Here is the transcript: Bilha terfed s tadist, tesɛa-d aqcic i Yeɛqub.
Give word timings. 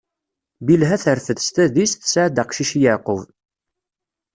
Bilha 0.65 0.97
terfed 1.03 1.39
s 1.41 1.47
tadist, 1.55 1.99
tesɛa-d 2.01 2.41
aqcic 2.43 2.71
i 2.77 2.79
Yeɛqub. 2.83 3.21